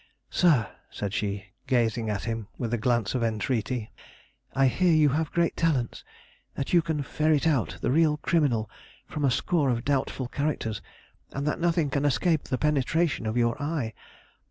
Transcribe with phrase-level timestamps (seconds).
[0.31, 3.91] "Sir," said she, gazing at him with a glance of entreaty:
[4.55, 6.03] "I hear you have great talents;
[6.55, 8.67] that you can ferret out the real criminal
[9.05, 10.81] from a score of doubtful characters,
[11.33, 13.93] and that nothing can escape the penetration of your eye.